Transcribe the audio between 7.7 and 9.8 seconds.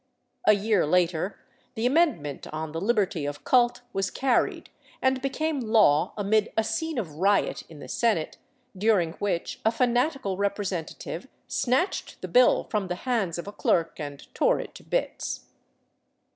the senate, during which a